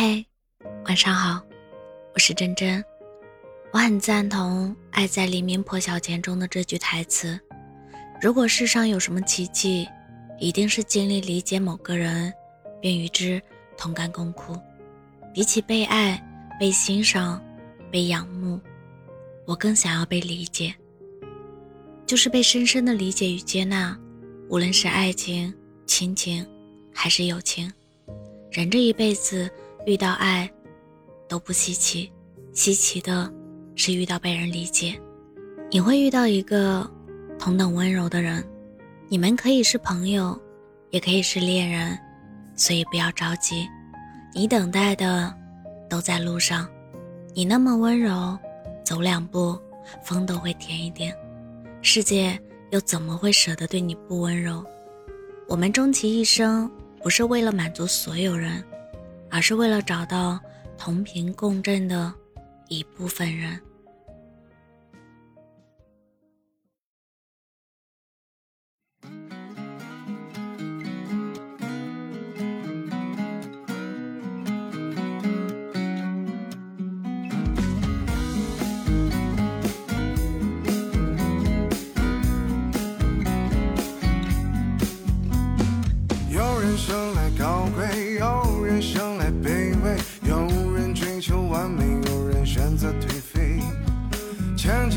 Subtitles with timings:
[0.00, 0.24] 嘿，
[0.84, 1.42] 晚上好，
[2.14, 2.84] 我是真真。
[3.72, 7.36] 我很赞同《爱在黎明破晓前》中的这句台词：
[8.22, 9.88] 如果世上有什么奇迹，
[10.38, 12.32] 一定是尽力理解某个人，
[12.80, 13.42] 并与之
[13.76, 14.56] 同甘共苦。
[15.34, 16.24] 比起被爱、
[16.60, 17.44] 被欣赏、
[17.90, 18.60] 被仰慕，
[19.46, 20.72] 我更想要被理解，
[22.06, 23.98] 就是被深深的理解与接纳。
[24.48, 25.52] 无论是爱情、
[25.86, 26.46] 亲情，
[26.94, 27.68] 还是友情，
[28.52, 29.50] 人这一辈子。
[29.88, 30.46] 遇到爱
[31.26, 32.12] 都不稀奇，
[32.52, 33.32] 稀奇的
[33.74, 35.00] 是遇到被人理解。
[35.70, 36.86] 你会遇到一个
[37.38, 38.46] 同等温柔的人，
[39.08, 40.38] 你们可以是朋友，
[40.90, 41.98] 也可以是恋人，
[42.54, 43.66] 所以不要着急。
[44.34, 45.34] 你等待的
[45.88, 46.68] 都在路上，
[47.32, 48.38] 你那么温柔，
[48.84, 49.58] 走两步
[50.04, 51.16] 风都会甜一点。
[51.80, 52.38] 世界
[52.72, 54.62] 又怎么会舍得对你不温柔？
[55.46, 56.70] 我们终其一生，
[57.02, 58.62] 不是为了满足所有人。
[59.38, 60.36] 而是为了找到
[60.76, 62.12] 同频共振的
[62.66, 63.60] 一部分人。
[86.28, 89.07] 有人生来高贵，有人生。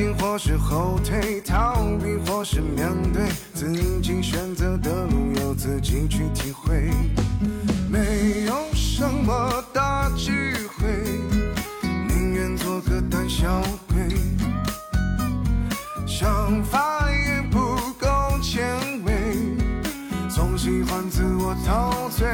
[0.01, 3.21] 进或是后退，逃避或是面对，
[3.53, 3.71] 自
[4.01, 6.89] 己选择的路由自己去体会。
[7.87, 10.87] 没有什么大智慧，
[12.07, 14.17] 宁愿做个胆小鬼。
[16.07, 17.59] 想法也不
[17.99, 19.37] 够前卫，
[20.27, 22.27] 总喜欢自我陶醉。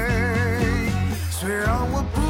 [1.29, 2.21] 虽然我不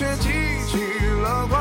[0.00, 0.30] 却记
[0.64, 0.78] 起
[1.20, 1.59] 了。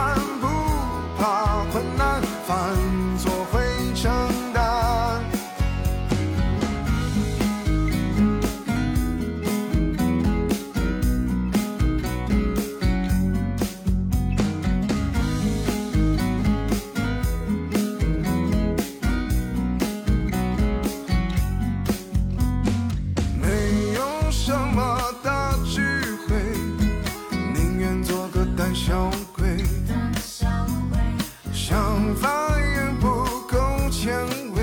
[31.70, 33.08] 想法也不
[33.48, 34.12] 够前
[34.56, 34.60] 卫，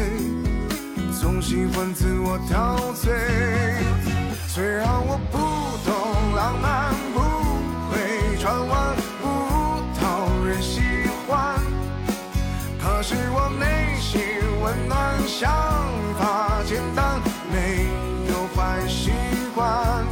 [1.12, 3.15] 总喜欢自我陶醉。
[4.49, 5.39] 虽然我不
[5.89, 7.21] 懂浪漫，不
[7.89, 9.25] 会转弯，不
[10.00, 10.81] 讨人喜
[11.28, 11.55] 欢，
[12.83, 14.21] 可是我内心
[14.61, 15.49] 温暖，想
[16.19, 17.21] 法简单，
[17.53, 17.87] 没
[18.33, 19.12] 有坏习
[19.55, 20.05] 惯。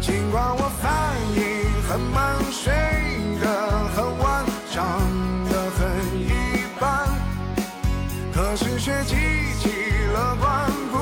[0.00, 1.42] 尽管我反应
[1.86, 2.29] 很慢，
[8.40, 9.16] 可是却积
[9.60, 9.68] 极
[10.14, 10.96] 乐观，不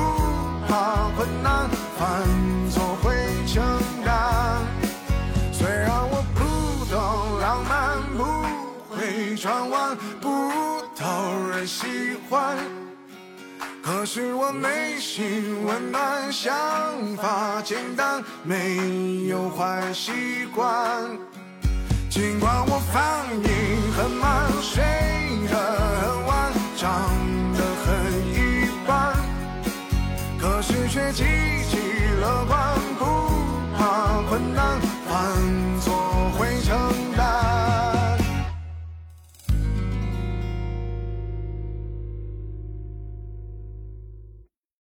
[0.67, 2.27] 怕困难，犯
[2.69, 3.15] 错会
[3.47, 3.63] 承
[4.05, 4.61] 担。
[5.53, 8.25] 虽然我不懂浪漫，不
[8.93, 10.51] 会转弯，不
[10.97, 12.59] 讨人喜欢，
[13.85, 16.51] 可是我内心温暖，想
[17.19, 21.09] 法简单，没有坏习惯。
[22.11, 22.78] 尽管我
[30.89, 31.25] 却积
[31.71, 31.77] 极
[32.21, 33.05] 乐观，不
[33.77, 35.78] 怕困难，犯。